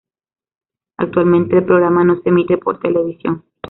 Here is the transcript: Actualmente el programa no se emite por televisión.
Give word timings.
Actualmente 0.97 1.59
el 1.59 1.65
programa 1.65 2.03
no 2.03 2.19
se 2.23 2.29
emite 2.29 2.57
por 2.57 2.79
televisión. 2.79 3.43